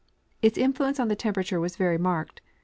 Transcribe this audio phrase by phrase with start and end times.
[0.41, 2.41] Its influence on the temperature was very marked.